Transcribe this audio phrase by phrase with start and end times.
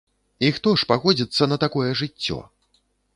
[0.47, 2.39] І хто ж пагодзіцца на такое жыццё?